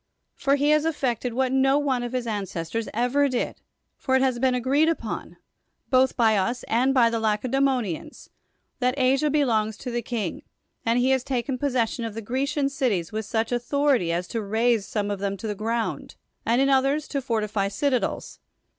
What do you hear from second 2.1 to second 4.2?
his ancestors ever did; for